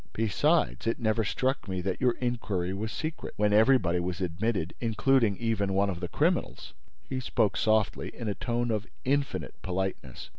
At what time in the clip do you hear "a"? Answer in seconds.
8.27-8.33